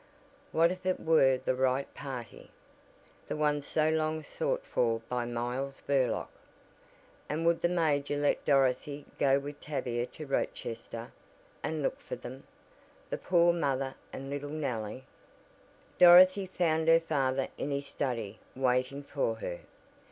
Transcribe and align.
What 0.51 0.71
if 0.71 0.83
it 0.87 0.99
were 0.99 1.37
the 1.37 1.53
right 1.53 1.93
party? 1.93 2.49
The 3.27 3.35
one 3.35 3.61
so 3.61 3.91
long 3.91 4.23
sought 4.23 4.65
for 4.65 4.99
by 5.07 5.25
Miles 5.25 5.81
Burlock! 5.81 6.31
And 7.29 7.45
would 7.45 7.61
the 7.61 7.69
major 7.69 8.17
let 8.17 8.43
Dorothy 8.43 9.05
go 9.19 9.37
with 9.37 9.61
Tavia 9.61 10.07
to 10.07 10.25
Rochester, 10.25 11.11
and 11.61 11.83
look 11.83 11.99
for 11.99 12.15
them 12.15 12.45
the 13.11 13.19
poor 13.19 13.53
mother 13.53 13.93
and 14.11 14.27
little 14.31 14.49
Nellie! 14.49 15.03
Dorothy 15.99 16.47
found 16.47 16.87
her 16.87 16.99
father 16.99 17.49
in 17.59 17.69
his 17.69 17.85
study 17.85 18.39
waiting 18.55 19.03
for 19.03 19.35
her. 19.35 19.59